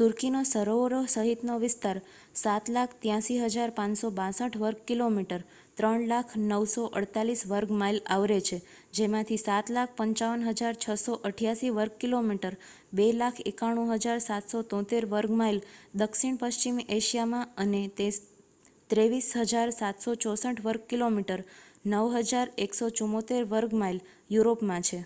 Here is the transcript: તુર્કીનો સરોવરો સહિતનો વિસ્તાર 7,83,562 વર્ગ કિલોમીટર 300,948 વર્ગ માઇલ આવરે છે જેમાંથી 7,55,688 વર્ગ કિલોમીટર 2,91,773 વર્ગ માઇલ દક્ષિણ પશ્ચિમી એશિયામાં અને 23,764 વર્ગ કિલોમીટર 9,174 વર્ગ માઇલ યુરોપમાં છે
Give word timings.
તુર્કીનો 0.00 0.44
સરોવરો 0.46 1.06
સહિતનો 1.12 1.54
વિસ્તાર 1.60 1.98
7,83,562 2.40 4.58
વર્ગ 4.60 4.84
કિલોમીટર 4.90 5.42
300,948 5.78 7.46
વર્ગ 7.46 7.70
માઇલ 7.80 8.00
આવરે 8.08 8.40
છે 8.48 8.62
જેમાંથી 8.94 9.42
7,55,688 9.42 11.72
વર્ગ 11.72 11.98
કિલોમીટર 11.98 12.56
2,91,773 12.94 15.10
વર્ગ 15.10 15.30
માઇલ 15.42 15.60
દક્ષિણ 15.96 16.40
પશ્ચિમી 16.40 16.86
એશિયામાં 16.98 17.48
અને 17.58 17.90
23,764 17.98 20.62
વર્ગ 20.68 20.88
કિલોમીટર 20.88 21.42
9,174 21.90 23.52
વર્ગ 23.52 23.76
માઇલ 23.76 24.00
યુરોપમાં 24.30 24.84
છે 24.84 25.06